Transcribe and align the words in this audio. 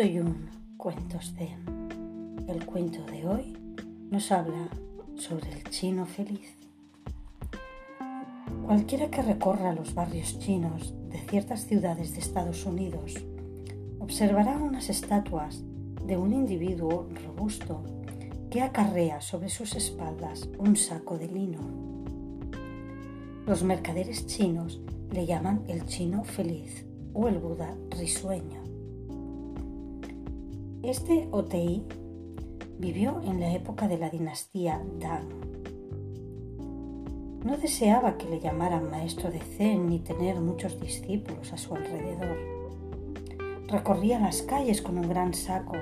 101 0.00 0.32
Cuentos 0.76 1.34
de 1.34 1.48
El 2.46 2.64
cuento 2.66 3.02
de 3.10 3.26
hoy 3.26 3.58
nos 4.12 4.30
habla 4.30 4.68
sobre 5.16 5.50
el 5.50 5.64
chino 5.70 6.06
feliz. 6.06 6.56
Cualquiera 8.64 9.10
que 9.10 9.22
recorra 9.22 9.72
los 9.72 9.94
barrios 9.94 10.38
chinos 10.38 10.94
de 11.08 11.18
ciertas 11.28 11.66
ciudades 11.66 12.12
de 12.12 12.20
Estados 12.20 12.64
Unidos 12.64 13.16
observará 13.98 14.58
unas 14.58 14.88
estatuas 14.88 15.64
de 16.06 16.16
un 16.16 16.32
individuo 16.32 17.08
robusto 17.24 17.82
que 18.52 18.62
acarrea 18.62 19.20
sobre 19.20 19.48
sus 19.48 19.74
espaldas 19.74 20.48
un 20.58 20.76
saco 20.76 21.18
de 21.18 21.26
lino. 21.26 21.58
Los 23.48 23.64
mercaderes 23.64 24.28
chinos 24.28 24.80
le 25.10 25.26
llaman 25.26 25.64
el 25.66 25.86
chino 25.86 26.22
feliz 26.22 26.86
o 27.14 27.26
el 27.26 27.40
Buda 27.40 27.74
risueño. 27.98 28.67
Este 30.82 31.28
Otei 31.32 31.82
vivió 32.78 33.20
en 33.24 33.40
la 33.40 33.52
época 33.52 33.88
de 33.88 33.98
la 33.98 34.10
dinastía 34.10 34.80
Tang. 35.00 35.28
No 37.44 37.56
deseaba 37.56 38.16
que 38.16 38.28
le 38.28 38.38
llamaran 38.38 38.88
maestro 38.88 39.28
de 39.28 39.40
Zen 39.40 39.88
ni 39.88 39.98
tener 39.98 40.40
muchos 40.40 40.80
discípulos 40.80 41.52
a 41.52 41.58
su 41.58 41.74
alrededor. 41.74 42.38
Recorría 43.66 44.20
las 44.20 44.42
calles 44.42 44.80
con 44.80 44.98
un 44.98 45.08
gran 45.08 45.34
saco 45.34 45.74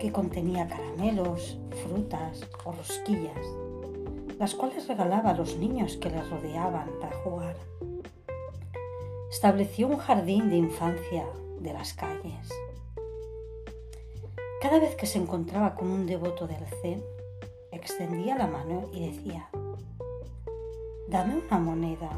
que 0.00 0.10
contenía 0.10 0.66
caramelos, 0.66 1.60
frutas 1.84 2.40
o 2.64 2.72
rosquillas, 2.72 3.46
las 4.40 4.56
cuales 4.56 4.88
regalaba 4.88 5.30
a 5.30 5.36
los 5.36 5.56
niños 5.56 5.96
que 5.98 6.10
le 6.10 6.20
rodeaban 6.20 6.88
para 7.00 7.16
jugar. 7.18 7.56
Estableció 9.30 9.86
un 9.86 9.98
jardín 9.98 10.50
de 10.50 10.56
infancia 10.56 11.26
de 11.60 11.72
las 11.72 11.94
calles 11.94 12.50
cada 14.62 14.78
vez 14.78 14.94
que 14.94 15.06
se 15.06 15.18
encontraba 15.18 15.74
con 15.74 15.90
un 15.90 16.06
devoto 16.06 16.46
del 16.46 16.64
Zen, 16.80 17.02
extendía 17.72 18.38
la 18.38 18.46
mano 18.46 18.84
y 18.92 19.08
decía, 19.08 19.48
dame 21.08 21.34
una 21.44 21.58
moneda. 21.58 22.10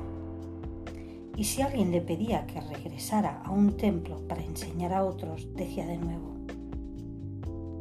Y 1.39 1.45
si 1.45 1.63
alguien 1.63 1.91
le 1.91 2.03
pedía 2.03 2.47
que 2.47 2.61
regresara 2.61 3.41
a 3.47 3.51
un 3.51 3.79
templo 3.79 4.29
para 4.29 4.43
enseñar 4.43 4.93
a 4.93 5.07
otros, 5.07 5.49
decía 5.57 5.87
de 5.87 5.97
nuevo, 5.97 6.35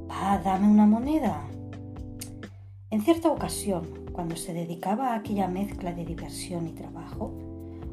va, 0.09 0.37
dame 0.37 0.69
una 0.69 0.85
moneda. 0.85 1.45
En 2.89 3.01
cierta 3.01 3.33
ocasión, 3.33 3.85
cuando 4.13 4.37
se 4.37 4.53
dedicaba 4.53 5.09
a 5.09 5.15
aquella 5.15 5.49
mezcla 5.49 5.91
de 5.91 6.05
diversión 6.05 6.69
y 6.69 6.71
trabajo, 6.71 7.33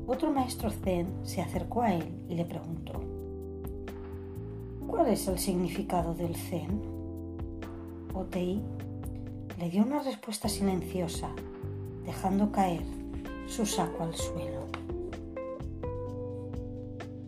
otro 0.07 0.31
maestro 0.31 0.71
zen 0.71 1.09
se 1.25 1.43
acercó 1.43 1.83
a 1.83 1.95
él 1.95 2.25
y 2.29 2.37
le 2.37 2.45
preguntó, 2.45 3.03
¿Cuál 4.91 5.07
es 5.07 5.29
el 5.29 5.39
significado 5.39 6.15
del 6.15 6.35
zen? 6.35 6.83
Otei 8.13 8.61
le 9.57 9.71
dio 9.71 9.85
una 9.85 10.03
respuesta 10.03 10.49
silenciosa, 10.49 11.29
dejando 12.05 12.51
caer 12.51 12.83
su 13.47 13.67
saco 13.67 14.03
al 14.03 14.17
suelo. 14.17 14.67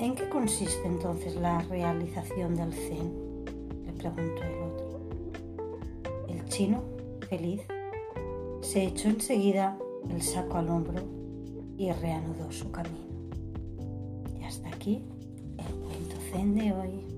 ¿En 0.01 0.17
qué 0.17 0.29
consiste 0.29 0.89
entonces 0.89 1.37
la 1.37 1.61
realización 1.63 2.57
del 2.57 2.73
zen? 2.73 3.45
le 3.87 3.93
preguntó 3.93 4.43
el 4.43 4.63
otro. 4.65 5.01
El 6.29 6.45
chino, 6.47 6.83
feliz, 7.29 7.61
se 8.61 8.87
echó 8.87 9.09
enseguida 9.09 9.79
el 10.11 10.21
saco 10.21 10.57
al 10.57 10.69
hombro 10.69 11.01
y 11.79 11.93
reanudó 11.93 12.51
su 12.51 12.73
camino. 12.73 13.07
Y 14.41 14.43
hasta 14.43 14.69
aquí 14.69 15.05
el 15.59 15.75
cuento 15.77 16.17
zen 16.33 16.57
de 16.57 16.73
hoy. 16.73 17.12